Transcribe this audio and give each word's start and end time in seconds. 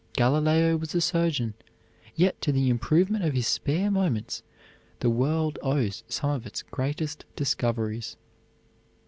Galileo 0.13 0.77
was 0.77 0.95
a 0.95 0.99
surgeon, 0.99 1.53
yet 2.15 2.41
to 2.41 2.51
the 2.51 2.71
improvement 2.71 3.23
of 3.23 3.35
his 3.35 3.45
spare 3.47 3.91
moments 3.91 4.41
the 4.99 5.11
world 5.11 5.59
owes 5.61 6.01
some 6.09 6.31
of 6.31 6.47
its 6.47 6.63
greatest 6.63 7.23
discoveries. 7.35 8.17